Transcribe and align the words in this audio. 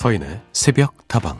서인의 0.00 0.40
새벽 0.54 1.06
다방 1.08 1.36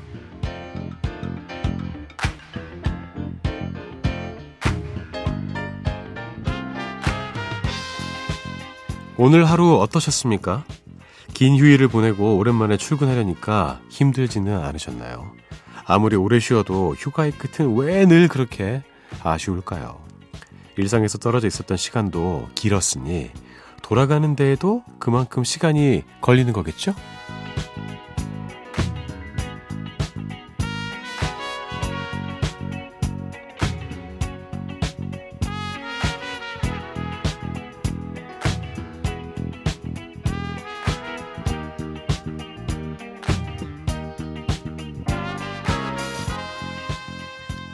오늘 9.16 9.44
하루 9.44 9.78
어떠셨습니까? 9.80 10.64
긴 11.32 11.56
휴일을 11.56 11.88
보내고 11.88 12.36
오랜만에 12.36 12.76
출근하려니까 12.76 13.80
힘들지는 13.88 14.62
않으셨나요? 14.62 15.32
아무리 15.86 16.16
오래 16.16 16.38
쉬어도 16.38 16.94
휴가의 16.98 17.32
끝은 17.32 17.74
왜 17.76 18.04
늘 18.04 18.28
그렇게 18.28 18.82
아쉬울까요? 19.22 20.00
일상에서 20.76 21.16
떨어져 21.16 21.46
있었던 21.46 21.78
시간도 21.78 22.48
길었으니 22.54 23.30
돌아가는 23.82 24.36
데에도 24.36 24.82
그만큼 24.98 25.44
시간이 25.44 26.04
걸리는 26.20 26.52
거겠죠? 26.52 26.94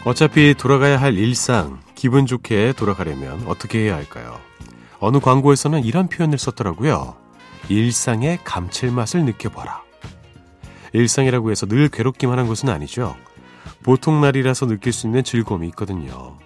어차피 0.07 0.55
돌아가야 0.55 1.01
할 1.01 1.19
일상, 1.19 1.81
기분 1.97 2.27
좋게 2.27 2.75
돌아가려면 2.75 3.43
어떻게 3.49 3.81
해야 3.81 3.97
할까요? 3.97 4.39
어느 5.01 5.19
광고에서는 5.19 5.83
이런 5.83 6.07
표현을 6.09 6.39
썼더라고요. 6.39 7.17
일상의 7.69 8.39
감칠맛을 8.45 9.25
느껴봐라. 9.25 9.83
일상이라고 10.93 11.51
해서 11.51 11.67
늘 11.67 11.89
괴롭기만 11.89 12.39
한 12.39 12.47
것은 12.47 12.69
아니죠. 12.69 13.17
보통 13.83 14.21
날이라서 14.21 14.67
느낄 14.67 14.93
수 14.93 15.09
있는 15.09 15.25
즐거움이 15.25 15.67
있거든요. 15.71 16.39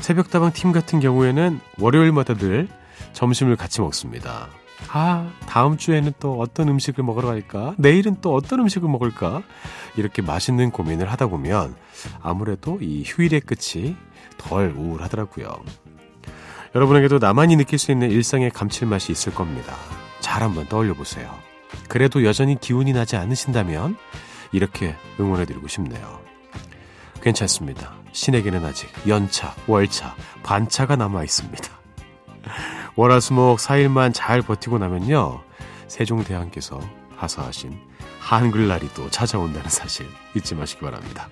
새벽다방 0.00 0.52
팀 0.52 0.72
같은 0.72 1.00
경우에는 1.00 1.58
월요일마다 1.80 2.34
늘 2.34 2.68
점심을 3.14 3.56
같이 3.56 3.80
먹습니다. 3.80 4.48
아, 4.88 5.30
다음 5.46 5.76
주에는 5.76 6.12
또 6.20 6.38
어떤 6.38 6.68
음식을 6.68 7.02
먹으러 7.02 7.28
갈까? 7.28 7.74
내일은 7.78 8.16
또 8.20 8.34
어떤 8.34 8.60
음식을 8.60 8.88
먹을까? 8.88 9.42
이렇게 9.96 10.22
맛있는 10.22 10.70
고민을 10.70 11.10
하다 11.10 11.26
보면 11.26 11.74
아무래도 12.22 12.78
이 12.80 13.02
휴일의 13.04 13.40
끝이 13.40 13.96
덜 14.36 14.74
우울하더라고요. 14.76 15.64
여러분에게도 16.74 17.18
나만이 17.18 17.56
느낄 17.56 17.78
수 17.78 17.90
있는 17.90 18.10
일상의 18.10 18.50
감칠맛이 18.50 19.10
있을 19.12 19.34
겁니다. 19.34 19.74
잘 20.20 20.42
한번 20.42 20.66
떠올려 20.68 20.94
보세요. 20.94 21.34
그래도 21.88 22.24
여전히 22.24 22.58
기운이 22.60 22.92
나지 22.92 23.16
않으신다면 23.16 23.96
이렇게 24.52 24.94
응원해드리고 25.18 25.68
싶네요. 25.68 26.20
괜찮습니다. 27.22 27.94
신에게는 28.12 28.64
아직 28.64 28.88
연차, 29.08 29.54
월차, 29.66 30.14
반차가 30.42 30.96
남아 30.96 31.24
있습니다. 31.24 31.68
월화수목 32.96 33.58
4일만 33.58 34.12
잘 34.14 34.40
버티고 34.40 34.78
나면요. 34.78 35.42
세종대왕께서 35.86 36.80
하사하신 37.16 37.78
한글날이 38.20 38.88
또 38.94 39.10
찾아온다는 39.10 39.68
사실 39.68 40.06
잊지 40.34 40.54
마시기 40.54 40.80
바랍니다. 40.80 41.28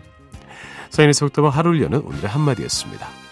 사인의 0.90 1.14
속도방 1.14 1.50
하루를 1.50 1.82
여는 1.82 2.00
오늘의 2.00 2.28
한마디였습니다. 2.28 3.23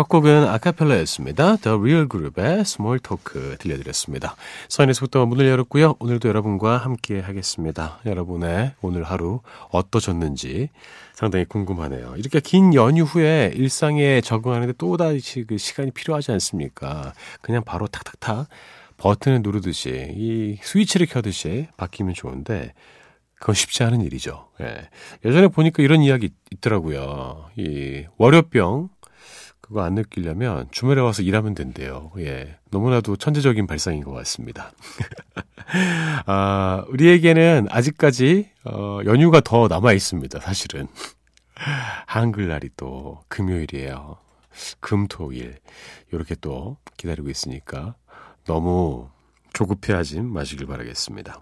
첫 0.00 0.08
곡은 0.08 0.48
아카펠라였습니다. 0.48 1.56
The 1.56 1.76
Real 1.76 2.08
Group의 2.08 2.60
Small 2.60 3.00
Talk 3.00 3.58
들려드렸습니다. 3.58 4.34
속도가 4.94 5.26
문을 5.26 5.46
열었고요. 5.46 5.96
오늘도 5.98 6.26
여러분과 6.26 6.78
함께 6.78 7.20
하겠습니다. 7.20 7.98
여러분의 8.06 8.72
오늘 8.80 9.02
하루 9.02 9.42
어떠셨는지 9.68 10.70
상당히 11.12 11.44
궁금하네요. 11.44 12.14
이렇게 12.16 12.40
긴 12.40 12.72
연휴 12.72 13.02
후에 13.02 13.52
일상에 13.54 14.22
적응하는데 14.22 14.72
또다시 14.78 15.44
그 15.46 15.58
시간이 15.58 15.90
필요하지 15.90 16.32
않습니까? 16.32 17.12
그냥 17.42 17.62
바로 17.62 17.86
탁탁탁 17.86 18.48
버튼을 18.96 19.42
누르듯이 19.42 20.14
이 20.16 20.56
스위치를 20.62 21.08
켜듯이 21.08 21.68
바뀌면 21.76 22.14
좋은데 22.14 22.72
그건 23.34 23.54
쉽지 23.54 23.82
않은 23.84 24.00
일이죠. 24.00 24.48
예. 24.62 24.88
예전에 25.24 25.48
보니까 25.48 25.82
이런 25.82 26.02
이야기 26.02 26.30
있더라고요. 26.52 27.50
이 27.56 28.04
월요병 28.16 28.88
그거 29.70 29.82
안 29.84 29.94
느끼려면 29.94 30.66
주말에 30.72 31.00
와서 31.00 31.22
일하면 31.22 31.54
된대요. 31.54 32.10
예. 32.18 32.58
너무나도 32.72 33.14
천재적인 33.16 33.68
발상인 33.68 34.02
것 34.02 34.10
같습니다. 34.10 34.72
아, 36.26 36.84
우리에게는 36.88 37.68
아직까지, 37.70 38.50
어, 38.64 38.98
연휴가 39.04 39.40
더 39.40 39.68
남아 39.68 39.92
있습니다. 39.92 40.40
사실은. 40.40 40.88
한글날이 42.06 42.70
또 42.76 43.20
금요일이에요. 43.28 44.16
금, 44.80 45.06
토, 45.06 45.32
일. 45.32 45.60
이렇게 46.12 46.34
또 46.40 46.76
기다리고 46.96 47.30
있으니까 47.30 47.94
너무 48.46 49.08
조급해하지 49.52 50.22
마시길 50.22 50.66
바라겠습니다. 50.66 51.40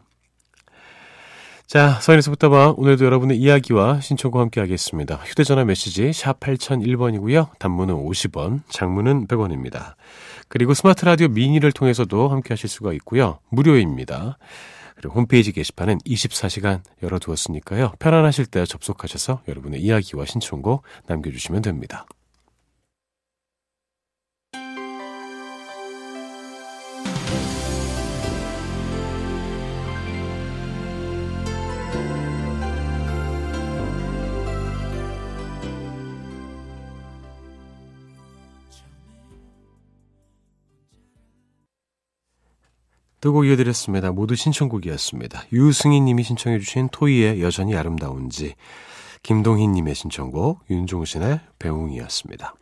자, 1.68 2.00
서인에서 2.00 2.30
붙어봐. 2.30 2.76
오늘도 2.78 3.04
여러분의 3.04 3.36
이야기와 3.36 4.00
신청과 4.00 4.40
함께 4.40 4.58
하겠습니다. 4.58 5.16
휴대전화 5.16 5.66
메시지 5.66 6.14
샵 6.14 6.40
8001번이고요. 6.40 7.58
단문은 7.58 7.94
50원, 7.94 8.62
장문은 8.70 9.26
100원입니다. 9.26 9.92
그리고 10.48 10.72
스마트 10.72 11.04
라디오 11.04 11.28
미니를 11.28 11.72
통해서도 11.72 12.28
함께 12.28 12.54
하실 12.54 12.70
수가 12.70 12.94
있고요. 12.94 13.40
무료입니다. 13.50 14.38
그리고 14.96 15.14
홈페이지 15.16 15.52
게시판은 15.52 15.98
24시간 16.06 16.80
열어두었으니까요. 17.02 17.92
편안하실 17.98 18.46
때 18.46 18.64
접속하셔서 18.64 19.42
여러분의 19.46 19.82
이야기와 19.82 20.24
신청곡 20.24 20.84
남겨주시면 21.06 21.60
됩니다. 21.60 22.06
두 43.20 43.32
곡 43.32 43.46
이어드렸습니다. 43.46 44.12
모두 44.12 44.36
신청곡이었습니다. 44.36 45.44
유승희 45.52 46.00
님이 46.00 46.22
신청해 46.22 46.58
주신 46.60 46.88
토이의 46.90 47.42
여전히 47.42 47.76
아름다운지 47.76 48.54
김동희 49.22 49.66
님의 49.68 49.94
신청곡 49.94 50.60
윤종신의 50.70 51.40
배웅이었습니다. 51.58 52.54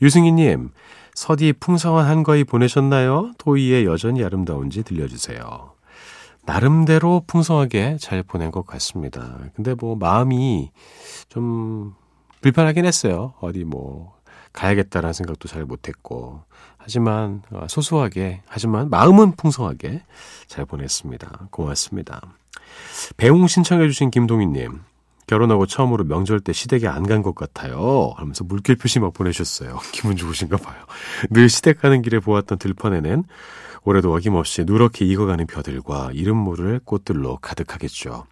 유승희 0.00 0.32
님 0.32 0.70
서디 1.14 1.54
풍성한 1.54 2.06
한거위 2.06 2.44
보내셨나요? 2.44 3.32
토이의 3.38 3.84
여전히 3.84 4.24
아름다운지 4.24 4.82
들려주세요. 4.82 5.74
나름대로 6.46 7.22
풍성하게 7.26 7.96
잘 8.00 8.22
보낸 8.22 8.50
것 8.50 8.66
같습니다. 8.66 9.38
근데 9.54 9.74
뭐 9.74 9.96
마음이 9.96 10.70
좀 11.28 11.94
불편하긴 12.40 12.84
했어요. 12.84 13.34
어디 13.40 13.64
뭐 13.64 14.14
가야겠다라는 14.54 15.12
생각도 15.12 15.48
잘 15.48 15.64
못했고 15.66 16.42
하지만 16.78 17.42
어, 17.50 17.66
소소하게 17.68 18.40
하지만 18.46 18.88
마음은 18.88 19.32
풍성하게 19.36 20.02
잘 20.46 20.64
보냈습니다. 20.64 21.48
고맙습니다. 21.50 22.22
배웅 23.18 23.46
신청해 23.46 23.86
주신 23.88 24.10
김동희님 24.10 24.80
결혼하고 25.26 25.66
처음으로 25.66 26.04
명절 26.04 26.40
때 26.40 26.52
시댁에 26.52 26.86
안 26.86 27.04
간 27.04 27.22
것 27.22 27.34
같아요. 27.34 28.12
하면서 28.16 28.44
물결 28.44 28.76
표시 28.76 29.00
막 29.00 29.12
보내셨어요. 29.14 29.78
기분 29.92 30.16
좋으신가 30.16 30.56
봐요. 30.58 30.76
늘 31.30 31.48
시댁 31.48 31.80
가는 31.80 32.02
길에 32.02 32.18
보았던 32.18 32.58
들판에는 32.58 33.24
올해도 33.84 34.14
어김없이 34.14 34.64
누렇게 34.64 35.04
익어가는 35.06 35.46
벼들과 35.46 36.10
이름 36.12 36.36
모를 36.36 36.80
꽃들로 36.84 37.38
가득하겠죠. 37.38 38.26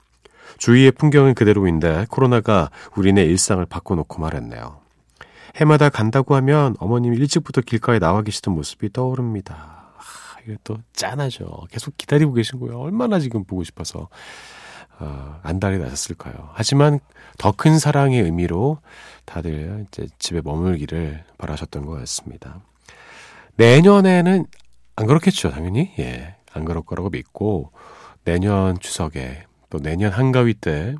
주위의 0.58 0.92
풍경은 0.92 1.34
그대로인데 1.34 2.06
코로나가 2.10 2.70
우리네 2.96 3.24
일상을 3.24 3.64
바꿔놓고 3.66 4.20
말았네요. 4.20 4.81
해마다 5.56 5.88
간다고 5.88 6.34
하면 6.36 6.74
어머님이 6.78 7.16
일찍부터 7.18 7.60
길가에 7.60 7.98
나와 7.98 8.22
계시던 8.22 8.54
모습이 8.54 8.92
떠오릅니다. 8.92 9.92
아, 9.96 10.02
이게 10.44 10.56
또 10.64 10.78
짠하죠. 10.92 11.66
계속 11.70 11.96
기다리고 11.96 12.32
계신 12.32 12.58
거예요. 12.58 12.78
얼마나 12.80 13.18
지금 13.18 13.44
보고 13.44 13.62
싶어서 13.64 14.08
어, 14.98 15.40
안달이 15.42 15.78
나셨을까요? 15.78 16.50
하지만 16.52 17.00
더 17.38 17.52
큰 17.52 17.78
사랑의 17.78 18.22
의미로 18.22 18.78
다들 19.24 19.86
이제 19.88 20.06
집에 20.18 20.40
머물기를 20.42 21.24
바라셨던 21.38 21.86
것 21.86 21.92
같습니다. 22.00 22.60
내년에는 23.56 24.46
안 24.96 25.06
그렇겠죠, 25.06 25.50
당연히. 25.50 25.92
예. 25.98 26.36
안 26.52 26.64
그럴 26.64 26.82
거라고 26.82 27.08
믿고, 27.10 27.72
내년 28.24 28.78
추석에, 28.78 29.44
또 29.70 29.78
내년 29.78 30.12
한가위 30.12 30.54
때, 30.54 30.94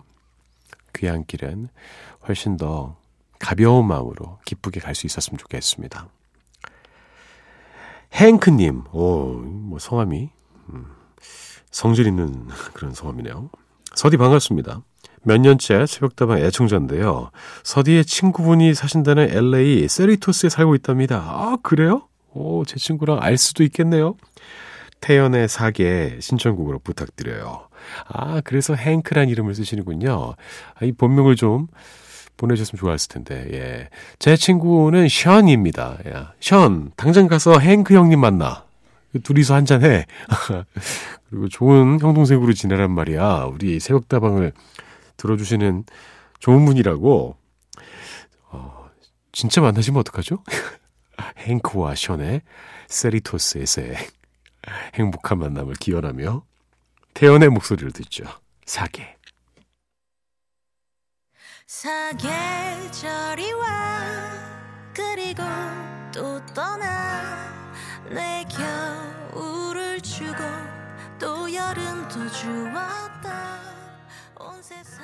귀향길은 0.95 1.69
훨씬 2.27 2.57
더 2.57 2.97
가벼운 3.43 3.87
마음으로 3.87 4.39
기쁘게 4.45 4.81
갈 4.81 4.95
수 4.95 5.07
있었으면 5.07 5.39
좋겠습니다. 5.39 6.09
행크님, 8.13 8.85
오, 8.93 9.25
뭐 9.35 9.79
성함이, 9.79 10.31
음, 10.71 10.87
성질 11.71 12.07
있는 12.07 12.47
그런 12.75 12.95
성함이네요. 12.95 13.51
서디 13.95 14.17
반갑습니다. 14.17 14.83
몇 15.25 15.39
년째 15.41 15.87
새벽다방 15.87 16.39
애청자인데요. 16.39 17.31
서디의 17.63 18.05
친구분이 18.05 18.75
사신다는 18.75 19.31
LA 19.31 19.89
세리토스에 19.89 20.49
살고 20.49 20.75
있답니다. 20.77 21.17
아, 21.19 21.57
그래요? 21.63 22.09
오, 22.35 22.65
제 22.65 22.77
친구랑 22.77 23.19
알 23.23 23.39
수도 23.39 23.63
있겠네요. 23.63 24.17
태연의 25.01 25.49
사계 25.49 26.19
신청곡으로 26.21 26.81
부탁드려요. 26.81 27.69
아, 28.09 28.41
그래서 28.43 28.75
행크란 28.75 29.29
이름을 29.29 29.55
쓰시는군요. 29.55 30.35
아, 30.75 30.85
이 30.85 30.93
본명을 30.93 31.37
좀 31.37 31.67
보내주셨으면 32.43 32.79
좋았을 32.79 33.09
텐데, 33.09 33.49
예. 33.53 33.89
제 34.19 34.37
친구는 34.37 35.09
션입니다. 35.09 35.99
야, 36.13 36.35
션, 36.41 36.91
당장 36.97 37.29
가서 37.29 37.59
행크 37.59 37.95
형님 37.95 38.21
만나. 38.21 38.65
둘이서 39.23 39.55
한잔해. 39.55 40.07
그리고 41.31 41.49
좋은 41.49 42.01
형동생으로 42.01 42.53
지내란 42.53 42.91
말이야. 42.91 43.45
우리 43.45 43.79
새벽다방을 43.79 44.53
들어주시는 45.17 45.85
좋은 46.41 46.65
분이라고. 46.65 47.37
어, 48.51 48.91
진짜 49.31 49.61
만나시면 49.61 50.01
어떡하죠? 50.01 50.43
행크와 51.39 51.95
션의 51.95 52.43
세리토스에서의 52.89 53.97
행복한 54.95 55.39
만남을 55.39 55.75
기원하며 55.75 56.43
태연의 57.15 57.51
목소리를 57.51 57.93
듣죠. 57.93 58.25
사계. 58.65 59.17
사계절이 61.75 63.55
와 63.55 64.03
그리고 64.95 65.43
또 66.13 66.45
떠나 66.53 67.51
내 68.11 68.45
겨울을 69.33 70.03
주고 70.03 70.37
또 71.19 71.53
여름도 71.53 72.31
주었다. 72.31 73.59
온 74.39 74.63
세상 74.63 75.03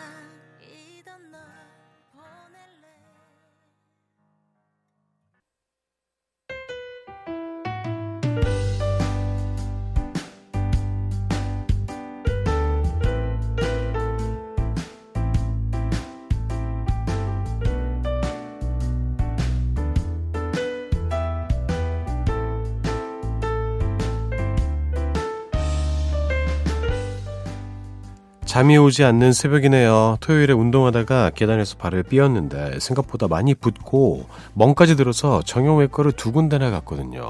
잠이 28.59 28.77
오지 28.77 29.05
않는 29.05 29.33
새벽이네요. 29.33 30.17
토요일에 30.19 30.53
운동하다가 30.53 31.31
계단에서 31.31 31.77
발을 31.77 32.03
삐었는데 32.03 32.81
생각보다 32.81 33.29
많이 33.29 33.55
붓고 33.55 34.27
멍까지 34.55 34.97
들어서 34.97 35.43
정형외과를 35.43 36.11
두 36.11 36.33
군데나 36.33 36.69
갔거든요. 36.71 37.23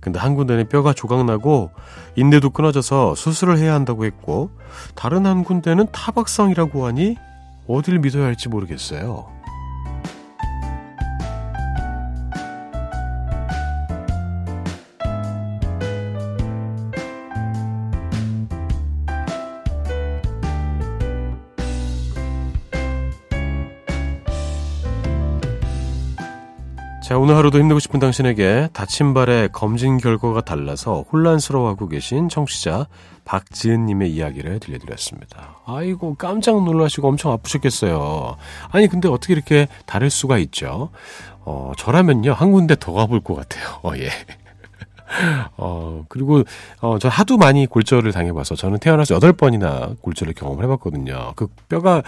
근데 0.00 0.18
한 0.18 0.36
군데는 0.36 0.70
뼈가 0.70 0.94
조각나고 0.94 1.72
인대도 2.16 2.48
끊어져서 2.48 3.16
수술을 3.16 3.58
해야 3.58 3.74
한다고 3.74 4.06
했고 4.06 4.48
다른 4.94 5.26
한 5.26 5.44
군데는 5.44 5.88
타박상이라고 5.92 6.86
하니 6.86 7.16
어딜 7.68 7.98
믿어야 7.98 8.24
할지 8.24 8.48
모르겠어요. 8.48 9.39
자, 27.10 27.18
오늘 27.18 27.34
하루도 27.34 27.58
힘내고 27.58 27.80
싶은 27.80 27.98
당신에게 27.98 28.68
다친 28.72 29.14
발의 29.14 29.48
검진 29.50 29.98
결과가 29.98 30.42
달라서 30.42 31.06
혼란스러워하고 31.12 31.88
계신 31.88 32.28
청취자 32.28 32.86
박지은님의 33.24 34.12
이야기를 34.12 34.60
들려드렸습니다. 34.60 35.56
아이고, 35.66 36.14
깜짝 36.14 36.62
놀라시고 36.62 37.08
엄청 37.08 37.32
아프셨겠어요. 37.32 38.36
아니, 38.70 38.86
근데 38.86 39.08
어떻게 39.08 39.32
이렇게 39.32 39.66
다를 39.86 40.08
수가 40.08 40.38
있죠? 40.38 40.90
어, 41.40 41.72
저라면요, 41.76 42.32
한 42.32 42.52
군데 42.52 42.76
더 42.78 42.92
가볼 42.92 43.24
것 43.24 43.34
같아요. 43.34 43.64
어, 43.82 43.90
예. 43.96 44.10
어, 45.56 46.04
그리고, 46.08 46.44
어, 46.80 47.00
저 47.00 47.08
하도 47.08 47.38
많이 47.38 47.66
골절을 47.66 48.12
당해봐서 48.12 48.54
저는 48.54 48.78
태어나서 48.78 49.18
8번이나 49.18 50.00
골절을 50.00 50.34
경험을 50.34 50.62
해봤거든요. 50.62 51.32
그 51.34 51.48
뼈가 51.68 52.04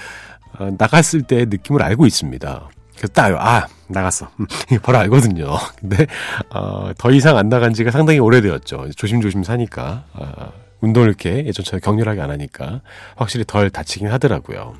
어, 0.61 0.71
나갔을 0.79 1.23
때 1.23 1.45
느낌을 1.47 1.83
알고 1.83 2.07
있습니다. 2.07 2.69
그래서 3.03 3.13
딱, 3.15 3.35
아, 3.35 3.67
나갔어. 3.89 4.29
음, 4.39 4.47
바로 4.81 4.99
알거든요. 4.99 5.57
근데, 5.77 6.07
어, 6.51 6.93
더 6.97 7.11
이상 7.11 7.37
안 7.37 7.49
나간 7.49 7.75
지가 7.75 7.91
상당히 7.91 8.21
오래되었죠. 8.21 8.91
조심조심 8.95 9.43
사니까. 9.43 10.05
어, 10.13 10.53
운동을 10.81 11.09
이렇게 11.09 11.45
예전처럼 11.45 11.81
격렬하게 11.81 12.21
안 12.21 12.31
하니까 12.31 12.81
확실히 13.17 13.45
덜 13.45 13.71
다치긴 13.71 14.07
하더라고요. 14.07 14.75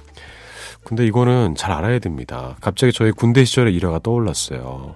근데 0.85 1.05
이거는 1.05 1.57
잘 1.57 1.73
알아야 1.73 1.99
됩니다. 1.99 2.55
갑자기 2.61 2.93
저희 2.93 3.11
군대 3.11 3.45
시절의 3.45 3.75
일화가 3.75 3.99
떠올랐어요. 4.05 4.95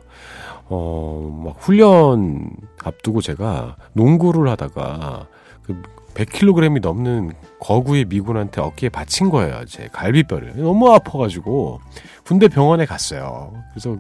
어, 0.69 1.43
막 1.45 1.57
훈련 1.59 2.51
앞두고 2.85 3.23
제가 3.23 3.77
농구를 3.93 4.49
하다가 4.51 5.27
그 5.65 5.83
100kg이 6.17 6.81
넘는 6.81 7.33
거구의 7.61 8.07
미군한테 8.07 8.61
어깨에 8.61 8.89
받친 8.89 9.29
거예요. 9.31 9.65
제 9.67 9.89
갈비뼈를. 9.93 10.55
너무 10.57 10.91
아파가지고 10.93 11.81
군대 12.25 12.49
병원에 12.49 12.87
갔어요. 12.87 13.53
그래서 13.73 13.97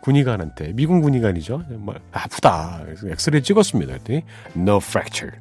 군의관한테 0.00 0.72
미군 0.74 1.00
군의관이죠. 1.02 1.62
정말 1.68 1.96
아프다. 2.12 2.80
그래서 2.84 3.08
엑스레이 3.08 3.42
찍었습니다. 3.42 3.92
그랬더니 3.92 4.22
no 4.56 4.76
fracture. 4.76 5.36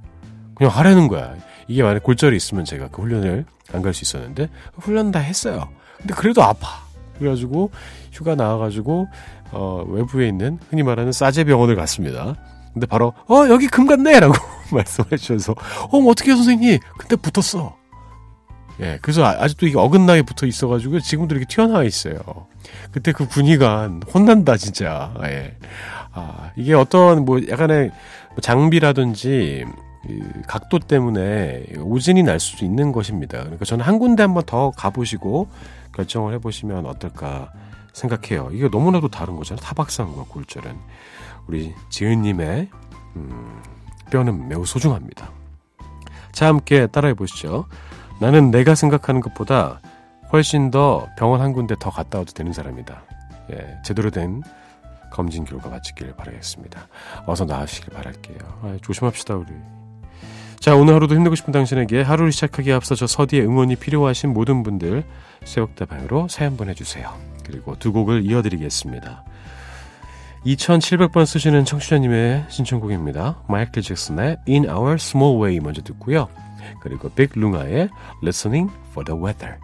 그냥 0.56 0.72
하라는 0.76 1.08
거야. 1.08 1.36
이게 1.68 1.82
만약 1.84 2.04
골절이 2.04 2.36
있으면 2.36 2.66
제가 2.66 2.90
그 2.90 3.02
훈련을 3.04 3.46
안 3.74 3.82
갈 3.82 3.94
수 3.94 4.04
있었는데 4.04 4.50
훈련 4.76 5.12
다 5.12 5.20
했어요. 5.20 5.70
근데 5.98 6.14
그래도 6.14 6.44
아파. 6.44 6.68
그래가지고 7.20 7.72
휴가 8.12 8.36
나와가지고 8.36 9.08
어, 9.52 9.86
외부에 9.88 10.28
있는 10.28 10.60
흔히 10.70 10.84
말하는 10.84 11.12
싸제 11.12 11.46
병원을 11.46 11.76
갔습니다. 11.76 12.36
근데 12.74 12.86
바로 12.86 13.14
어 13.30 13.48
여기 13.50 13.68
금 13.68 13.88
같네라고 13.88 14.34
말씀해 14.76 15.18
주셔서 15.18 15.56
어뭐 15.92 16.12
어떻게 16.12 16.36
선생님? 16.36 16.80
근데 16.98 17.16
붙었어. 17.16 17.76
예 18.80 19.00
그래서 19.02 19.24
아, 19.26 19.36
아직도 19.40 19.66
이게 19.68 19.78
어긋나게 19.78 20.22
붙어 20.22 20.46
있어가지고 20.46 21.00
지금도 21.00 21.36
이렇게 21.36 21.48
튀어나와 21.48 21.84
있어요. 21.84 22.20
그때 22.92 23.12
그 23.12 23.28
군의관 23.28 24.02
혼난다 24.14 24.58
진짜. 24.58 25.14
예 25.24 25.58
아 26.18 26.52
이게 26.56 26.74
어떤 26.74 27.26
뭐 27.26 27.40
약간의 27.48 27.92
장비라든지 28.42 29.66
각도 30.48 30.80
때문에 30.80 31.66
오진이 31.80 32.24
날 32.24 32.40
수도 32.40 32.66
있는 32.66 32.92
것입니다. 32.92 33.40
그러니까 33.40 33.66
저는 33.66 33.86
한 33.86 34.00
군데 34.00 34.24
한번 34.24 34.44
더 34.46 34.72
가보시고 34.72 35.48
결정을 35.96 36.34
해보시면 36.36 36.86
어떨까 36.88 37.52
생각해요. 37.94 38.50
이게 38.52 38.68
너무나도 38.70 39.10
다른 39.10 39.36
거잖아요. 39.36 39.64
타박상과 39.64 40.26
골절은. 40.30 40.76
우리 41.48 41.74
지은님의 41.90 42.70
음, 43.16 43.62
뼈는 44.10 44.48
매우 44.48 44.66
소중합니다. 44.66 45.32
자, 46.32 46.48
함께 46.48 46.88
따라해 46.88 47.14
보시죠. 47.14 47.66
나는 48.20 48.52
내가 48.52 48.76
생각하는 48.76 49.22
것보다 49.22 49.80
훨씬 50.32 50.72
더 50.72 51.08
병원 51.18 51.42
한 51.42 51.54
군데 51.54 51.76
더 51.80 51.90
갔다 51.90 52.20
와도 52.20 52.34
되는 52.34 52.54
사람이다. 52.54 53.02
예, 53.54 53.78
제대로 53.84 54.10
된 54.10 54.44
검진 55.12 55.46
결과 55.46 55.70
마치길 55.70 56.16
바라겠습니다. 56.16 56.88
어서 57.26 57.46
나으시길 57.46 57.94
바랄게요. 57.94 58.38
아, 58.64 58.78
조심합시다, 58.82 59.36
우리. 59.36 59.48
자, 60.60 60.76
오늘 60.76 60.96
하루도 60.96 61.16
힘내고 61.16 61.36
싶은 61.36 61.54
당신에게 61.54 62.02
하루를 62.02 62.32
시작하기에 62.32 62.74
앞서 62.74 62.96
저 62.96 63.08
서디의 63.08 63.46
응원이 63.46 63.78
필요하신 63.78 64.34
모든 64.34 64.64
분들 64.64 65.06
새벽다방으로 65.46 66.28
사연 66.28 66.58
보내주세요. 66.58 67.14
그리고 67.46 67.78
두 67.80 67.94
곡을 67.94 68.26
이어드리겠습니다. 68.26 69.24
2700번 70.48 71.26
쓰시는 71.26 71.66
청취자님의 71.66 72.46
신청곡입니다. 72.48 73.44
마이클 73.50 73.82
잭슨의 73.82 74.38
In 74.48 74.70
Our 74.70 74.94
Small 74.94 75.42
Way 75.42 75.60
먼저 75.60 75.82
듣고요. 75.82 76.30
그리고 76.80 77.10
빅 77.10 77.32
룽아의 77.36 77.90
Listening 78.24 78.72
for 78.92 79.04
the 79.06 79.22
Weather 79.22 79.58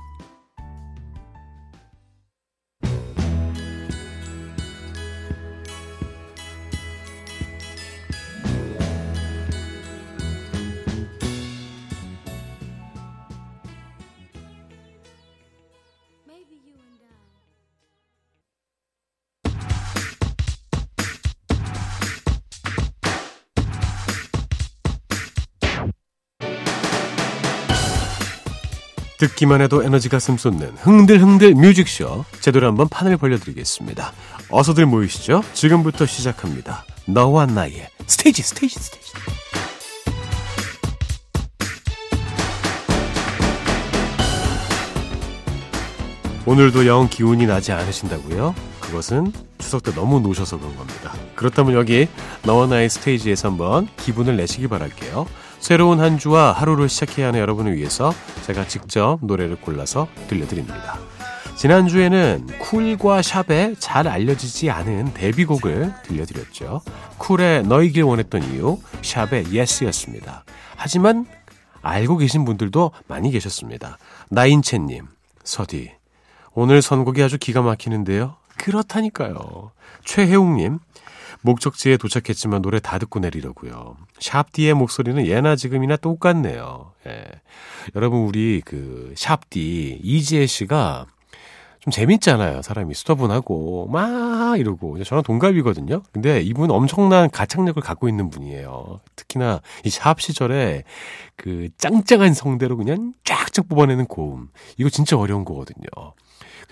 듣기만 29.24 29.62
해도 29.62 29.84
에너지가 29.84 30.20
슴솟는 30.20 30.76
흥들흥들 30.82 31.54
뮤직쇼 31.54 32.26
제대로 32.42 32.68
한번 32.68 32.90
판을 32.90 33.16
벌려드리겠습니다. 33.16 34.12
어서들 34.50 34.86
모이시죠. 34.86 35.44
지금부터 35.54 36.06
시작합니다. 36.06 36.84
너와 37.06 37.46
나의 37.46 37.88
스테이지 38.06 38.42
스테이지 38.42 38.80
스테이지 38.80 39.12
오늘도 46.46 46.86
영 46.86 47.08
기운이 47.08 47.46
나지 47.46 47.72
않으신다고요? 47.72 48.54
그것은 48.82 49.32
추석 49.58 49.84
때 49.84 49.94
너무 49.94 50.20
노셔서 50.20 50.60
그런 50.60 50.76
겁니다. 50.76 51.14
그렇다면 51.36 51.76
여기 51.76 52.10
너와 52.44 52.68
나의 52.68 52.90
스테이지에서 52.90 53.48
한번 53.48 53.88
기분을 53.96 54.36
내시기 54.36 54.68
바랄게요. 54.68 55.26
새로운 55.64 56.02
한 56.02 56.18
주와 56.18 56.52
하루를 56.52 56.90
시작해야 56.90 57.28
하는 57.28 57.40
여러분을 57.40 57.78
위해서 57.78 58.14
제가 58.46 58.68
직접 58.68 59.20
노래를 59.22 59.56
골라서 59.56 60.10
들려드립니다. 60.28 61.00
지난주에는 61.56 62.48
쿨과 62.60 63.22
샵의 63.22 63.78
잘 63.80 64.10
알려지지 64.10 64.70
않은 64.70 65.14
데뷔곡을 65.14 65.94
들려드렸죠. 66.04 66.82
쿨의 67.18 67.64
너이길 67.64 68.04
원했던 68.04 68.44
이유, 68.52 68.78
샵의 69.02 69.54
예스였습니다. 69.54 70.44
하지만 70.76 71.26
알고 71.82 72.18
계신 72.18 72.44
분들도 72.44 72.92
많이 73.08 73.32
계셨습니다. 73.32 73.98
나인채님, 74.32 75.06
서디, 75.46 75.94
오늘 76.56 76.82
선곡이 76.82 77.24
아주 77.24 77.38
기가 77.38 77.62
막히는데요. 77.62 78.36
그렇다니까요. 78.58 79.72
최혜웅님, 80.04 80.80
목적지에 81.44 81.98
도착했지만 81.98 82.62
노래 82.62 82.80
다 82.80 82.98
듣고 82.98 83.20
내리려고요. 83.20 83.98
샵디의 84.20 84.74
목소리는 84.74 85.26
예나 85.28 85.56
지금이나 85.56 85.98
똑같네요. 85.98 86.92
예. 87.08 87.24
여러분 87.96 88.22
우리 88.22 88.62
그 88.64 89.14
샵디 89.16 90.00
이지혜 90.02 90.46
씨가 90.46 91.06
좀 91.80 91.92
재밌잖아요. 91.92 92.62
사람이 92.62 92.94
수더분하고 92.94 93.90
막 93.92 94.58
이러고 94.58 95.04
저는 95.04 95.22
동갑이거든요. 95.24 96.02
근데 96.14 96.40
이분 96.40 96.72
엄청난 96.72 97.30
가창력을 97.30 97.82
갖고 97.84 98.08
있는 98.08 98.30
분이에요. 98.30 99.02
특히나 99.18 99.60
이 99.84 99.90
샵 99.90 100.22
시절에 100.22 100.84
그 101.36 101.68
짱짱한 101.78 102.34
성대로 102.34 102.78
그냥 102.78 103.14
쫙쫙 103.26 103.68
뽑아내는 103.68 104.06
고음 104.06 104.48
이거 104.78 104.88
진짜 104.90 105.18
어려운 105.18 105.44
거거든요. 105.44 105.86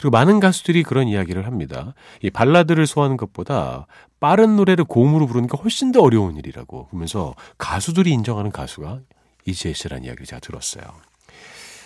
그리고 0.01 0.09
많은 0.17 0.39
가수들이 0.39 0.81
그런 0.81 1.07
이야기를 1.07 1.45
합니다. 1.45 1.93
이 2.23 2.31
발라드를 2.31 2.87
소화하는 2.87 3.17
것보다 3.17 3.85
빠른 4.19 4.55
노래를 4.55 4.83
고음으로 4.85 5.27
부르는 5.27 5.47
게 5.47 5.55
훨씬 5.57 5.91
더 5.91 6.01
어려운 6.01 6.35
일이라고 6.37 6.87
그러면서 6.87 7.35
가수들이 7.59 8.11
인정하는 8.11 8.51
가수가 8.51 8.99
이지혜 9.45 9.73
씨라는 9.73 10.03
이야기를 10.05 10.25
제가 10.25 10.39
들었어요. 10.39 10.83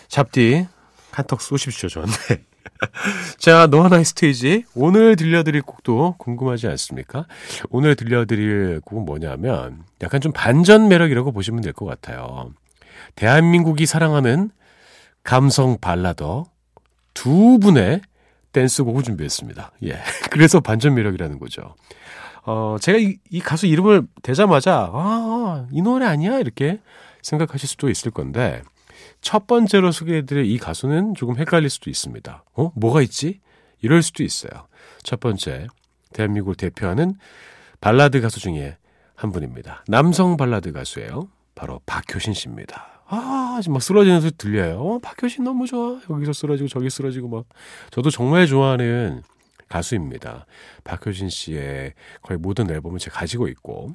잡디 0.08 0.66
한턱 1.12 1.42
쏘십시오 1.42 1.90
저한테. 1.90 2.44
자, 3.38 3.68
너 3.68 3.84
하나의 3.84 4.06
스테이지. 4.06 4.66
오늘 4.76 5.16
들려드릴 5.18 5.62
곡도 5.62 6.16
궁금하지 6.18 6.68
않습니까? 6.68 7.26
오늘 7.70 7.96
들려드릴 7.96 8.82
곡은 8.84 9.06
뭐냐면, 9.06 9.84
약간 10.02 10.20
좀 10.20 10.32
반전 10.32 10.88
매력이라고 10.88 11.32
보시면 11.32 11.62
될 11.62 11.74
것 11.74 11.86
같아요. 11.86 12.52
대한민국이 13.16 13.86
사랑하는 13.86 14.50
감성 15.24 15.78
발라더, 15.80 16.46
두 17.16 17.58
분의 17.60 18.02
댄스곡을 18.52 19.02
준비했습니다. 19.02 19.72
예. 19.86 20.00
그래서 20.30 20.60
반전 20.60 20.94
매력이라는 20.94 21.40
거죠. 21.40 21.74
어, 22.46 22.78
제가 22.80 23.00
이, 23.00 23.18
이 23.32 23.40
가수 23.40 23.66
이름을 23.66 24.04
대자마자, 24.22 24.92
아, 24.94 25.68
이 25.72 25.82
노래 25.82 26.06
아니야? 26.06 26.38
이렇게 26.38 26.80
생각하실 27.24 27.68
수도 27.68 27.90
있을 27.90 28.12
건데, 28.12 28.62
첫 29.22 29.48
번째로 29.48 29.92
소개해드릴 29.92 30.46
이 30.46 30.60
가수는 30.60 31.16
조금 31.16 31.38
헷갈릴 31.38 31.72
수도 31.72 31.90
있습니다. 31.90 32.44
어? 32.54 32.72
뭐가 32.76 33.02
있지? 33.02 33.40
이럴 33.82 34.04
수도 34.04 34.24
있어요. 34.24 34.68
첫 35.02 35.20
번째, 35.20 35.68
대한민국을 36.14 36.56
대표하는 36.56 37.16
발라드 37.82 38.22
가수 38.22 38.40
중에 38.40 38.78
한 39.16 39.32
분입니다. 39.32 39.84
남성 39.88 40.38
발라드 40.38 40.72
가수예요. 40.72 41.30
바로 41.56 41.82
박효신 41.86 42.34
씨입니다. 42.34 42.95
아, 43.08 43.60
지금 43.62 43.74
막 43.74 43.84
쓰러지는 43.84 44.22
소리 44.22 44.32
들려요. 44.32 44.80
어, 44.80 45.00
박효신 45.00 45.44
너무 45.44 45.68
좋아. 45.68 46.00
여기서 46.10 46.34
쓰러지고 46.34 46.68
저기 46.68 46.90
쓰러지고 46.90 47.28
막. 47.28 47.46
저도 47.92 48.10
정말 48.10 48.48
좋아하는 48.48 49.22
가수입니다. 49.70 50.46
박효신 50.84 51.30
씨의 51.30 51.94
거의 52.22 52.40
모든 52.40 52.70
앨범을 52.70 53.00
제가 53.00 53.20
가지고 53.20 53.48
있고 53.48 53.94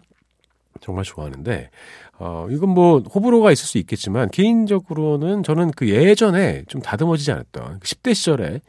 정말 0.80 1.04
좋아하는데 1.04 1.70
어 2.18 2.46
이건 2.50 2.70
뭐 2.70 3.00
호불호가 3.00 3.52
있을 3.52 3.66
수 3.66 3.78
있겠지만 3.78 4.30
개인적으로는 4.30 5.42
저는 5.42 5.72
그 5.72 5.88
예전에 5.88 6.64
좀 6.68 6.80
다듬어지지 6.80 7.32
않았던 7.32 7.80
10대 7.80 8.04
그 8.04 8.14
시절에 8.14 8.60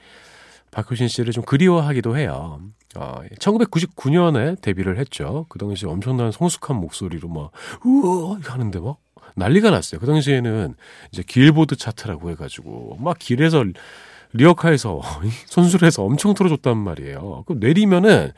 박효신 0.71 1.07
씨를 1.07 1.33
좀 1.33 1.43
그리워하기도 1.43 2.17
해요. 2.17 2.62
어, 2.95 3.21
1999년에 3.39 4.62
데뷔를 4.62 4.98
했죠. 4.98 5.45
그 5.50 5.60
당시 5.60 5.86
엄청난 5.86 6.31
성숙한 6.31 6.77
목소리로 6.77 7.29
막 7.29 7.51
우와 7.86 8.39
하는데 8.43 8.79
막 8.79 8.98
난리가 9.35 9.69
났어요. 9.69 10.00
그 10.00 10.07
당시에는 10.07 10.75
이제 11.11 11.23
길보드 11.25 11.75
차트라고 11.75 12.29
해가지고 12.31 12.97
막 13.00 13.17
길에서 13.19 13.63
리어카에서 14.33 15.01
손수를 15.47 15.85
해서 15.85 16.03
엄청 16.03 16.33
틀어줬단 16.33 16.77
말이에요. 16.77 17.43
그 17.47 17.53
내리면은 17.53 18.31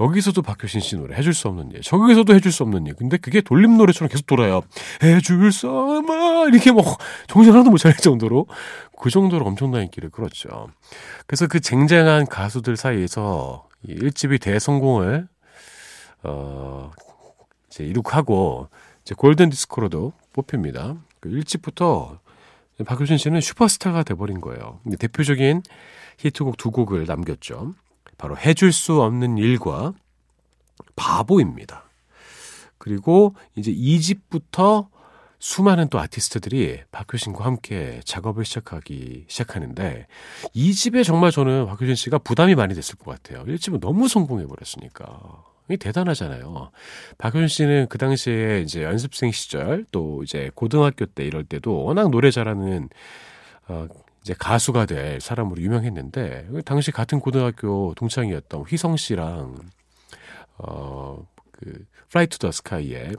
여기서도 0.00 0.40
박효신 0.40 0.80
씨 0.80 0.96
노래 0.96 1.14
해줄 1.14 1.34
수 1.34 1.46
없는 1.48 1.72
일, 1.72 1.82
저기서도 1.82 2.34
해줄 2.34 2.50
수 2.52 2.62
없는 2.62 2.86
일. 2.86 2.94
근데 2.94 3.18
그게 3.18 3.42
돌림 3.42 3.76
노래처럼 3.76 4.08
계속 4.08 4.26
돌아요. 4.26 4.62
해줄 5.02 5.52
수 5.52 5.68
없마 5.68 6.46
이렇게 6.46 6.72
뭐 6.72 6.82
정신 7.28 7.52
하나도 7.52 7.70
못 7.70 7.76
차릴 7.76 7.98
정도로 7.98 8.46
그 8.98 9.10
정도로 9.10 9.44
엄청난 9.44 9.82
인기를 9.82 10.08
끌었죠. 10.08 10.68
그래서 11.26 11.46
그 11.46 11.60
쟁쟁한 11.60 12.26
가수들 12.26 12.78
사이에서 12.78 13.68
이 13.86 13.94
1집이 13.94 14.40
대성공을 14.40 15.28
어 16.22 16.90
이제 17.68 17.84
이룩하고 17.84 18.68
이제 19.02 19.14
골든 19.14 19.50
디스코로도 19.50 20.12
뽑힙니다. 20.32 20.96
그 21.20 21.28
1집부터 21.28 22.18
박효신 22.84 23.18
씨는 23.18 23.40
슈퍼스타가 23.40 24.02
돼버린 24.02 24.40
거예요. 24.40 24.80
대표적인 24.98 25.62
히트곡 26.18 26.56
두 26.56 26.70
곡을 26.70 27.06
남겼죠. 27.06 27.74
바로 28.16 28.36
해줄 28.36 28.72
수 28.72 29.02
없는 29.02 29.38
일과 29.38 29.92
바보입니다. 30.96 31.84
그리고 32.78 33.34
이제 33.56 33.72
2집부터 33.72 34.88
수많은 35.38 35.88
또 35.88 35.98
아티스트들이 35.98 36.82
박효신과 36.92 37.44
함께 37.44 38.00
작업을 38.04 38.44
시작하기 38.44 39.24
시작하는데 39.28 40.06
2집에 40.54 41.04
정말 41.04 41.30
저는 41.30 41.66
박효신 41.66 41.94
씨가 41.94 42.18
부담이 42.18 42.54
많이 42.54 42.74
됐을 42.74 42.96
것 42.96 43.10
같아요. 43.10 43.44
1집은 43.44 43.80
너무 43.80 44.08
성공해 44.08 44.46
버렸으니까. 44.46 45.44
이 45.72 45.76
대단하잖아요. 45.76 46.70
박효신 47.18 47.48
씨는 47.48 47.86
그 47.88 47.98
당시에 47.98 48.60
이제 48.60 48.82
연습생 48.82 49.30
시절 49.32 49.84
또 49.92 50.22
이제 50.22 50.50
고등학교 50.54 51.06
때 51.06 51.24
이럴 51.24 51.44
때도 51.44 51.84
워낙 51.84 52.10
노래 52.10 52.30
잘하는 52.30 52.88
어 53.68 53.86
이제 54.22 54.34
가수가 54.38 54.86
될 54.86 55.20
사람으로 55.20 55.60
유명했는데 55.62 56.48
당시 56.64 56.90
같은 56.92 57.20
고등학교 57.20 57.94
동창이었던 57.96 58.62
휘성 58.62 58.96
씨랑 58.96 59.56
어그 60.58 61.86
플라이 62.08 62.26
투 62.26 62.38
더 62.38 62.50
스카이의 62.52 63.16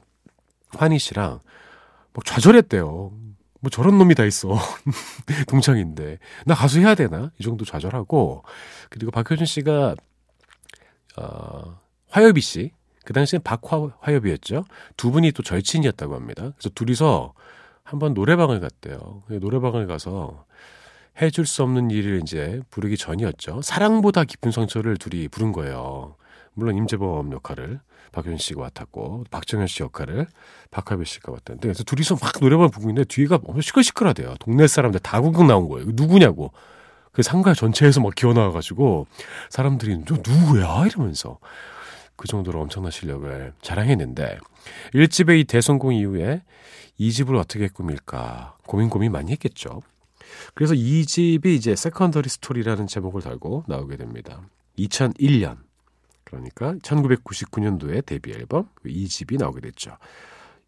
환희 0.77 0.99
씨랑 0.99 1.39
막 2.13 2.25
좌절했대요. 2.25 3.11
뭐 3.61 3.69
저런 3.69 3.97
놈이 3.97 4.15
다 4.15 4.25
있어. 4.25 4.55
동창인데. 5.47 6.17
나 6.45 6.55
가수 6.55 6.79
해야 6.79 6.95
되나? 6.95 7.31
이 7.39 7.43
정도 7.43 7.63
좌절하고. 7.63 8.43
그리고 8.89 9.11
박효준 9.11 9.45
씨가, 9.45 9.95
어, 11.17 11.79
화여비 12.11 12.41
씨. 12.41 12.71
그 13.03 13.13
당시엔 13.13 13.41
박화여비였죠. 13.41 14.65
두 14.95 15.11
분이 15.11 15.31
또 15.31 15.41
절친이었다고 15.41 16.13
합니다. 16.13 16.51
그래서 16.55 16.69
둘이서 16.75 17.33
한번 17.83 18.13
노래방을 18.13 18.59
갔대요. 18.59 19.23
노래방을 19.27 19.87
가서 19.87 20.45
해줄 21.21 21.45
수 21.45 21.63
없는 21.63 21.89
일을 21.89 22.21
이제 22.21 22.61
부르기 22.69 22.97
전이었죠. 22.97 23.61
사랑보다 23.63 24.23
깊은 24.23 24.51
상처를 24.51 24.97
둘이 24.97 25.27
부른 25.27 25.51
거예요. 25.51 26.15
물론 26.53 26.77
임재범 26.77 27.31
역할을 27.33 27.79
박효신 28.11 28.37
씨가 28.37 28.61
맡았고 28.61 29.25
박정현 29.31 29.67
씨 29.67 29.83
역할을 29.83 30.27
박하별 30.69 31.05
씨가 31.05 31.31
맡았는데 31.31 31.61
그래서 31.67 31.83
둘이서 31.83 32.17
막 32.21 32.33
노래방 32.39 32.69
부르고 32.69 32.89
있는데 32.89 33.07
뒤가 33.07 33.39
엄청 33.43 33.61
시끌시끌하대요. 33.61 34.35
동네 34.39 34.67
사람들 34.67 34.99
다 34.99 35.21
구경 35.21 35.47
나온 35.47 35.69
거예요. 35.69 35.87
누구냐고. 35.93 36.51
그 37.11 37.23
상가 37.23 37.53
전체에서 37.53 37.99
막 37.99 38.15
기어 38.15 38.31
나와가지고 38.33 39.05
사람들이 39.49 40.05
너 40.05 40.15
누구야 40.15 40.85
이러면서 40.85 41.39
그 42.21 42.27
정도로 42.27 42.61
엄청난 42.61 42.91
실력을 42.91 43.51
자랑했는데 43.63 44.37
1집의 44.93 45.39
이 45.39 45.43
대성공 45.43 45.91
이후에 45.91 46.43
2집을 46.99 47.35
어떻게 47.35 47.67
꾸밀까 47.67 48.59
고민 48.67 48.89
고민 48.89 49.11
많이 49.11 49.31
했겠죠. 49.31 49.81
그래서 50.53 50.75
2집이 50.75 51.47
이제 51.47 51.75
Secondary 51.75 52.29
Story라는 52.29 52.85
제목을 52.85 53.23
달고 53.23 53.63
나오게 53.67 53.97
됩니다. 53.97 54.39
2001년 54.77 55.57
그러니까 56.23 56.75
1999년도에 56.83 58.05
데뷔 58.05 58.33
앨범 58.33 58.69
2집이 58.85 59.39
나오게 59.39 59.61
됐죠. 59.61 59.97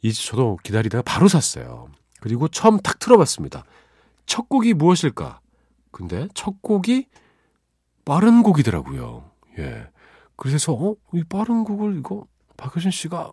2집 0.04 0.30
저도 0.30 0.58
기다리다가 0.64 1.04
바로 1.04 1.28
샀어요. 1.28 1.88
그리고 2.20 2.48
처음 2.48 2.80
탁 2.80 2.98
틀어봤습니다. 2.98 3.64
첫 4.26 4.50
곡이 4.50 4.74
무엇일까? 4.74 5.40
근데 5.92 6.28
첫 6.34 6.64
곡이 6.64 7.06
빠른 8.06 8.42
곡이더라고요. 8.42 9.30
예. 9.60 9.94
그래서, 10.36 10.74
어, 10.74 10.96
이 11.14 11.24
빠른 11.24 11.64
곡을 11.64 11.98
이거 11.98 12.26
박효신 12.58 12.92
씨가 12.92 13.32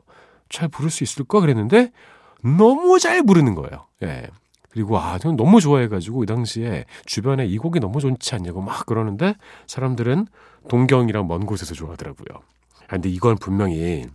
잘 0.49 0.69
부를 0.69 0.91
수 0.91 1.05
있을까? 1.05 1.41
그랬는데 1.41 1.93
너무 2.43 2.99
잘 2.99 3.23
부르는 3.23 3.55
거예요. 3.55 3.87
예. 4.03 4.29
그리고 4.71 4.99
아, 4.99 5.19
저는 5.19 5.37
너무 5.37 5.61
좋아해가지고 5.61 6.23
이 6.23 6.27
당시에 6.27 6.85
주변에 7.05 7.45
이 7.45 7.59
곡이 7.59 7.81
너무 7.81 8.01
좋지 8.01 8.35
않냐고 8.37 8.61
막 8.61 8.87
그러는데 8.87 9.35
사람들은 9.67 10.27
동경이랑 10.69 11.27
먼 11.27 11.45
곳에서 11.45 11.75
좋아하더라고요. 11.75 12.39
아, 12.87 12.91
근데 12.91 13.09
이건 13.09 13.37
분명히 13.37 14.07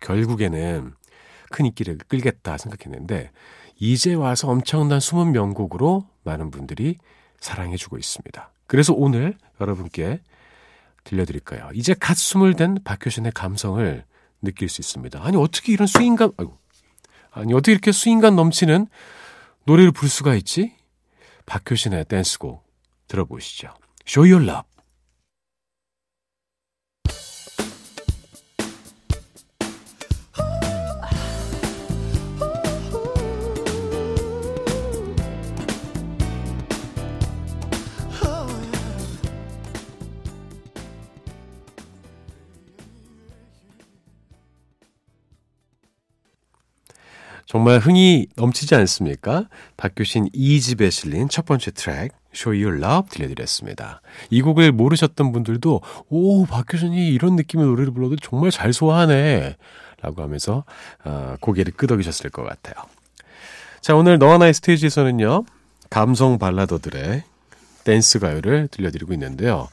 결국에는 0.00 0.92
큰 1.50 1.66
인기를 1.66 1.98
끌겠다 2.08 2.58
생각했는데 2.58 3.30
이제 3.78 4.14
와서 4.14 4.48
엄청난 4.48 5.00
숨은 5.00 5.32
명곡으로 5.32 6.06
많은 6.24 6.50
분들이 6.50 6.98
사랑해주고 7.40 7.96
있습니다. 7.96 8.50
그래서 8.66 8.92
오늘 8.94 9.36
여러분께 9.60 10.20
들려드릴까요? 11.04 11.70
이제 11.74 11.94
갓 11.94 12.16
숨을 12.16 12.54
댄 12.54 12.78
박효신의 12.82 13.32
감성을 13.32 14.04
느낄 14.42 14.68
수 14.68 14.80
있습니다. 14.80 15.22
아니 15.22 15.36
어떻게 15.36 15.72
이런 15.72 15.86
스윙감 15.86 16.32
아이고 16.36 16.58
아니 17.30 17.52
어떻게 17.54 17.72
이렇게 17.72 17.92
스윙감 17.92 18.36
넘치는 18.36 18.86
노래를 19.64 19.92
부를 19.92 20.08
수가 20.08 20.34
있지? 20.34 20.74
박효신의 21.46 22.06
댄스곡 22.06 22.64
들어보시죠. 23.08 23.68
Show 24.06 24.30
Your 24.30 24.44
Love. 24.44 24.73
정말 47.54 47.78
흥이 47.78 48.26
넘치지 48.34 48.74
않습니까? 48.74 49.48
박효신 49.76 50.30
2집에 50.30 50.90
실린 50.90 51.28
첫 51.28 51.46
번째 51.46 51.70
트랙 51.70 52.10
Show 52.34 52.60
Your 52.60 52.84
Love 52.84 53.10
들려드렸습니다. 53.10 54.00
이 54.28 54.42
곡을 54.42 54.72
모르셨던 54.72 55.30
분들도 55.30 55.80
오 56.08 56.46
박효신이 56.46 57.10
이런 57.10 57.36
느낌의 57.36 57.64
노래를 57.64 57.92
불러도 57.92 58.16
정말 58.16 58.50
잘 58.50 58.72
소화하네 58.72 59.54
라고 60.02 60.22
하면서 60.22 60.64
어, 61.04 61.36
고개를 61.38 61.74
끄덕이셨을 61.74 62.30
것 62.30 62.42
같아요. 62.42 62.74
자 63.80 63.94
오늘 63.94 64.18
너와 64.18 64.38
나의 64.38 64.52
스테이지에서는요 64.52 65.44
감성 65.90 66.40
발라더들의 66.40 67.22
댄스 67.84 68.18
가요를 68.18 68.66
들려드리고 68.72 69.12
있는데요. 69.12 69.68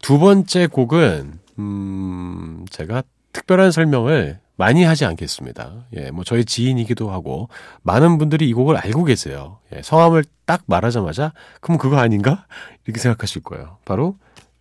두 0.00 0.20
번째 0.20 0.68
곡은 0.68 1.40
음 1.58 2.64
제가 2.70 3.02
특별한 3.34 3.72
설명을 3.72 4.38
많이 4.56 4.84
하지 4.84 5.04
않겠습니다. 5.04 5.86
예, 5.96 6.10
뭐 6.10 6.24
저희 6.24 6.44
지인이기도 6.44 7.10
하고 7.10 7.48
많은 7.82 8.18
분들이 8.18 8.48
이 8.48 8.52
곡을 8.54 8.76
알고 8.76 9.04
계세요. 9.04 9.58
예, 9.74 9.82
성함을 9.82 10.24
딱 10.46 10.62
말하자마자 10.66 11.32
그럼 11.60 11.76
그거 11.76 11.98
아닌가? 11.98 12.46
이렇게 12.86 13.00
생각하실 13.00 13.42
거예요. 13.42 13.78
바로 13.84 14.16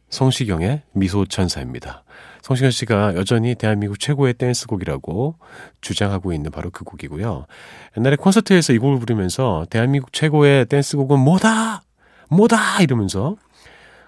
성시경의 0.10 0.82
미소천사입니다. 0.94 2.04
성시경 2.42 2.72
씨가 2.72 3.16
여전히 3.16 3.56
대한민국 3.56 4.00
최고의 4.00 4.34
댄스곡이라고 4.34 5.36
주장하고 5.82 6.34
있는 6.34 6.52
바로 6.52 6.72
그 6.72 6.84
곡이고요. 6.84 7.46
옛날에 7.98 8.16
콘서트에서 8.18 8.74
이 8.74 8.80
곡을 8.80 9.00
부르면서 9.00 9.66
대한민국 9.70 10.12
최고의 10.12 10.66
댄스곡은 10.66 11.20
뭐다! 11.20 11.84
뭐다! 12.30 12.82
이러면서 12.82 13.38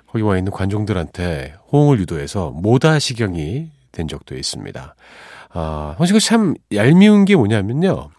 거기 0.07 0.23
와 0.23 0.37
있는 0.37 0.51
관중들한테 0.51 1.55
호응을 1.71 1.99
유도해서 1.99 2.51
뭐다 2.51 2.99
시경이 2.99 3.71
된 3.95 4.07
적도 4.07 4.35
있습니다. 4.35 4.95
아, 5.49 5.95
성시경 5.97 6.19
참 6.19 6.53
얄미운 6.73 7.25
게 7.25 7.35
뭐냐면요. 7.35 8.09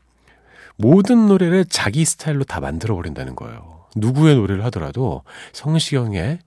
모든 0.77 1.27
노래를 1.27 1.65
자기 1.67 2.05
스타일로 2.05 2.45
다 2.45 2.61
만들어 2.61 2.95
버린다는 2.97 3.37
거예요. 3.37 3.87
누구의 3.95 4.35
노래를 4.37 4.65
하더라도 4.67 5.23
성시경의 5.53 6.39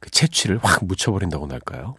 그 0.00 0.10
채취를 0.10 0.58
확 0.62 0.84
묻혀버린다고나 0.86 1.54
할까요? 1.54 1.94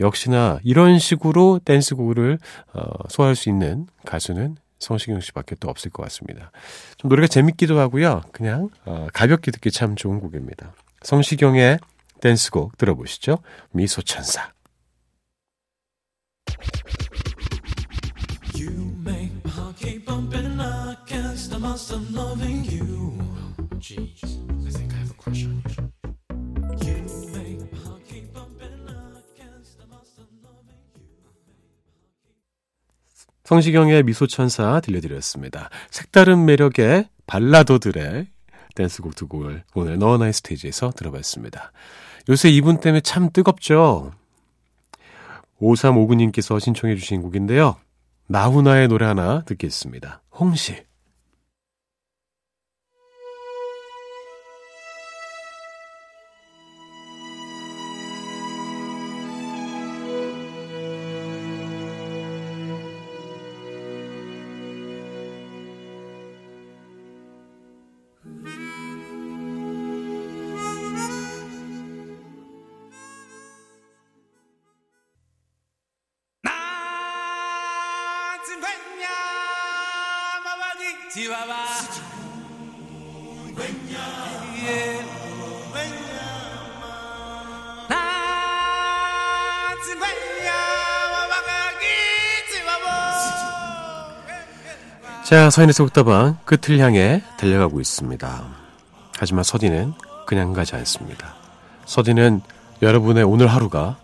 역시나 0.00 0.58
이런 0.62 0.98
식으로 0.98 1.60
댄스곡을 1.64 2.38
어, 2.74 2.82
소화할 3.08 3.36
수 3.36 3.48
있는 3.48 3.86
가수는 4.04 4.56
성시경 4.78 5.20
씨밖에 5.20 5.56
또 5.58 5.68
없을 5.68 5.90
것 5.90 6.02
같습니다. 6.04 6.50
좀 6.98 7.08
노래가 7.08 7.28
재밌기도 7.28 7.78
하고요. 7.78 8.22
그냥 8.32 8.68
어, 8.84 9.06
가볍게 9.14 9.50
듣기 9.50 9.70
참 9.70 9.96
좋은 9.96 10.20
곡입니다. 10.20 10.74
성시경의 11.02 11.78
댄스곡 12.20 12.76
들어보시죠. 12.76 13.38
미소천사. 13.70 14.55
You. 18.54 18.96
I 19.06 19.10
I 19.10 19.12
make 19.12 19.44
my 19.44 19.50
heart 19.50 19.76
keep 19.78 20.06
bumping 20.06 20.58
against 20.58 21.50
the 21.50 21.58
must 21.58 21.92
have 21.92 22.14
loving 22.14 22.64
you. 22.64 22.96
성시경의 33.44 34.02
미소천사 34.02 34.80
들려드렸습니다. 34.80 35.70
색다른 35.90 36.44
매력의 36.46 37.08
발라더들의 37.28 38.26
댄스곡 38.74 39.14
두 39.14 39.28
곡을 39.28 39.62
오늘 39.74 39.98
너나의 40.00 40.32
스테이지에서 40.32 40.90
들어봤습니다. 40.90 41.70
요새 42.28 42.50
이분 42.50 42.80
때문에 42.80 43.02
참 43.02 43.30
뜨겁죠? 43.32 44.10
5359님께서 45.60 46.60
신청해 46.60 46.96
주신 46.96 47.22
곡인데요. 47.22 47.76
나훈아의 48.28 48.88
노래 48.88 49.06
하나 49.06 49.42
듣겠습니다. 49.42 50.22
홍시. 50.32 50.85
자, 95.24 95.48
서인의 95.48 95.72
속다방 95.72 96.40
끝을 96.44 96.78
향해 96.80 97.22
달려가고 97.38 97.80
있습니다. 97.80 98.44
하지만 99.18 99.42
서디는 99.42 99.94
그냥 100.26 100.52
가지 100.52 100.76
않습니다. 100.76 101.34
서디는 101.86 102.42
여러분의 102.82 103.24
오늘 103.24 103.46
하루가 103.46 103.96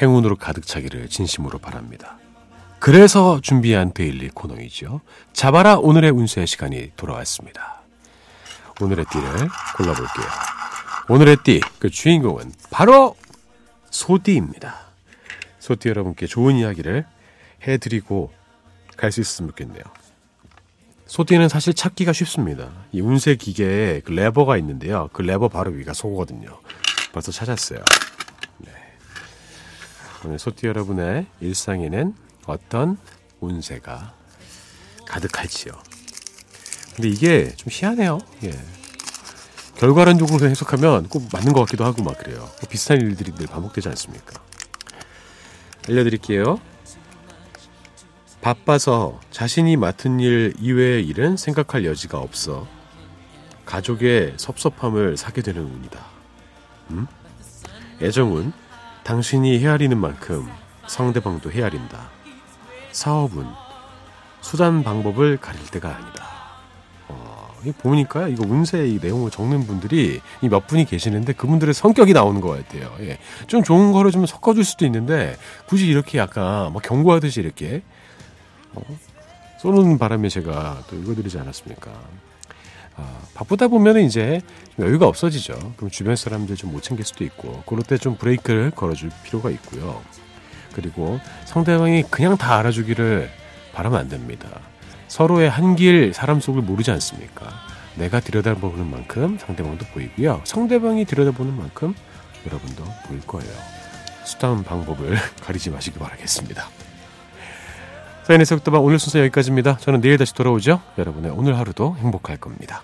행운으로 0.00 0.36
가득 0.36 0.66
차기를 0.66 1.10
진심으로 1.10 1.58
바랍니다. 1.58 2.16
그래서 2.86 3.40
준비한 3.42 3.92
데일리 3.92 4.28
코너이죠. 4.28 5.00
잡아라 5.32 5.76
오늘의 5.76 6.12
운세 6.12 6.46
시간이 6.46 6.92
돌아왔습니다. 6.94 7.80
오늘의 8.80 9.06
띠를 9.10 9.48
골라볼게요. 9.76 10.26
오늘의 11.08 11.38
띠, 11.42 11.60
그 11.80 11.90
주인공은 11.90 12.52
바로 12.70 13.16
소띠입니다. 13.90 14.76
소띠 15.58 15.88
여러분께 15.88 16.28
좋은 16.28 16.54
이야기를 16.54 17.04
해드리고 17.66 18.32
갈 18.96 19.10
수 19.10 19.20
있었으면 19.20 19.50
좋겠네요. 19.50 19.82
소띠는 21.06 21.48
사실 21.48 21.74
찾기가 21.74 22.12
쉽습니다. 22.12 22.70
이 22.92 23.00
운세 23.00 23.34
기계에 23.34 24.00
그 24.04 24.12
레버가 24.12 24.58
있는데요. 24.58 25.10
그 25.12 25.22
레버 25.22 25.48
바로 25.48 25.72
위가 25.72 25.92
소거든요. 25.92 26.60
벌써 27.12 27.32
찾았어요. 27.32 27.80
네. 28.58 28.70
오늘 30.24 30.38
소띠 30.38 30.68
여러분의 30.68 31.26
일상에는 31.40 32.25
어떤 32.46 32.98
운세가 33.40 34.14
가득할지요. 35.06 35.72
근데 36.94 37.08
이게 37.08 37.54
좀 37.56 37.68
희한해요. 37.70 38.18
예. 38.44 38.58
결과론적으로 39.76 40.48
해석하면 40.48 41.08
꼭 41.08 41.28
맞는 41.32 41.52
것 41.52 41.60
같기도 41.60 41.84
하고 41.84 42.02
막 42.02 42.18
그래요. 42.18 42.48
비슷한 42.70 43.00
일들이 43.00 43.32
늘 43.34 43.46
반복되지 43.46 43.88
않습니까? 43.90 44.40
알려드릴게요. 45.88 46.58
바빠서 48.40 49.20
자신이 49.30 49.76
맡은 49.76 50.20
일 50.20 50.54
이외의 50.58 51.06
일은 51.06 51.36
생각할 51.36 51.84
여지가 51.84 52.18
없어. 52.18 52.66
가족의 53.66 54.34
섭섭함을 54.36 55.16
사게 55.16 55.42
되는 55.42 55.62
운이다. 55.62 56.06
음? 56.92 57.06
애정은 58.00 58.52
당신이 59.04 59.58
헤아리는 59.58 59.98
만큼 59.98 60.48
상대방도 60.86 61.50
헤아린다. 61.50 62.15
사업은 62.96 63.46
수단 64.40 64.82
방법을 64.82 65.36
가릴 65.36 65.62
때가 65.66 65.94
아니다. 65.94 66.26
어, 67.08 67.52
보니까 67.78 68.28
이거 68.28 68.44
운세 68.48 68.88
이 68.88 68.98
내용을 69.02 69.30
적는 69.30 69.66
분들이 69.66 70.20
몇 70.40 70.66
분이 70.66 70.86
계시는데 70.86 71.34
그분들의 71.34 71.74
성격이 71.74 72.14
나오는 72.14 72.40
것 72.40 72.48
같아요. 72.56 72.94
예. 73.00 73.18
좀 73.48 73.62
좋은 73.62 73.92
거를 73.92 74.10
좀 74.12 74.24
섞어줄 74.24 74.64
수도 74.64 74.86
있는데 74.86 75.36
굳이 75.66 75.86
이렇게 75.86 76.18
약간 76.18 76.72
뭐 76.72 76.80
경고하듯이 76.80 77.40
이렇게 77.40 77.82
어, 78.72 78.80
쏘는 79.60 79.98
바람에 79.98 80.28
제가 80.30 80.84
또 80.88 80.96
읽어드리지 80.96 81.38
않았습니까? 81.38 81.90
아, 82.96 83.18
바쁘다 83.34 83.68
보면 83.68 83.98
이제 84.00 84.40
여유가 84.78 85.06
없어지죠. 85.06 85.74
그럼 85.76 85.90
주변 85.90 86.16
사람들 86.16 86.56
좀 86.56 86.70
못 86.72 86.82
챙길 86.82 87.04
수도 87.04 87.24
있고, 87.24 87.62
그럴 87.66 87.82
때 87.82 87.98
좀 87.98 88.16
브레이크를 88.16 88.70
걸어줄 88.70 89.10
필요가 89.24 89.50
있고요. 89.50 90.00
그리고 90.76 91.18
상대방이 91.46 92.02
그냥 92.10 92.36
다 92.36 92.58
알아주기를 92.58 93.30
바라면 93.72 93.98
안 93.98 94.08
됩니다. 94.10 94.48
서로의 95.08 95.48
한길 95.48 96.12
사람 96.12 96.38
속을 96.38 96.60
모르지 96.60 96.90
않습니까? 96.90 97.48
내가 97.94 98.20
들여다보는 98.20 98.90
만큼 98.90 99.38
상대방도 99.40 99.86
보이고요. 99.86 100.42
상대방이 100.44 101.06
들여다보는 101.06 101.56
만큼 101.56 101.94
여러분도 102.46 102.84
보일 103.06 103.20
거예요. 103.22 103.50
수다운 104.24 104.62
방법을 104.62 105.16
가리지 105.42 105.70
마시기 105.70 105.98
바라겠습니다. 105.98 106.68
사인의 108.24 108.44
속도방 108.44 108.84
오늘 108.84 108.98
순서 108.98 109.18
여기까지입니다. 109.20 109.78
저는 109.78 110.02
내일 110.02 110.18
다시 110.18 110.34
돌아오죠. 110.34 110.82
여러분의 110.98 111.30
오늘 111.30 111.56
하루도 111.56 111.96
행복할 112.00 112.36
겁니다. 112.36 112.82